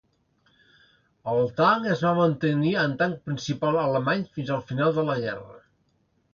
[1.33, 5.57] El tanc es va mantenir amb tanc principal alemany fins al final de la guerra.